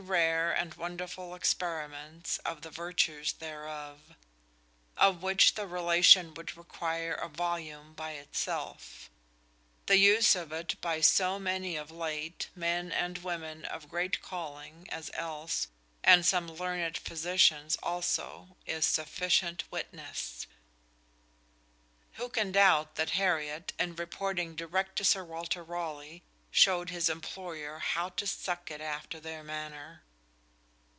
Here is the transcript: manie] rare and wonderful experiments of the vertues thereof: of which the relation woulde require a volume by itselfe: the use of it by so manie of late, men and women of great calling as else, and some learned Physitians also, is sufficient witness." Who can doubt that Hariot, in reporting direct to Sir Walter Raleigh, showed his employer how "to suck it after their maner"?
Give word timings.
manie] 0.01 0.09
rare 0.09 0.51
and 0.51 0.73
wonderful 0.73 1.35
experiments 1.35 2.39
of 2.39 2.61
the 2.61 2.71
vertues 2.71 3.33
thereof: 3.33 3.99
of 4.97 5.21
which 5.21 5.53
the 5.53 5.67
relation 5.67 6.33
woulde 6.33 6.57
require 6.57 7.13
a 7.13 7.29
volume 7.29 7.93
by 7.93 8.15
itselfe: 8.15 9.09
the 9.85 9.97
use 9.97 10.35
of 10.35 10.51
it 10.51 10.75
by 10.81 10.99
so 11.01 11.37
manie 11.37 11.75
of 11.75 11.91
late, 11.91 12.49
men 12.55 12.91
and 12.91 13.19
women 13.19 13.63
of 13.65 13.89
great 13.89 14.23
calling 14.23 14.87
as 14.89 15.11
else, 15.13 15.67
and 16.03 16.25
some 16.25 16.47
learned 16.47 16.97
Physitians 16.97 17.77
also, 17.83 18.57
is 18.65 18.87
sufficient 18.87 19.63
witness." 19.69 20.47
Who 22.13 22.27
can 22.27 22.51
doubt 22.51 22.95
that 22.95 23.11
Hariot, 23.11 23.73
in 23.77 23.95
reporting 23.95 24.55
direct 24.55 24.95
to 24.95 25.05
Sir 25.05 25.23
Walter 25.23 25.63
Raleigh, 25.63 26.23
showed 26.53 26.89
his 26.89 27.07
employer 27.09 27.79
how 27.79 28.09
"to 28.09 28.27
suck 28.27 28.69
it 28.69 28.81
after 28.81 29.21
their 29.21 29.41
maner"? 29.41 30.03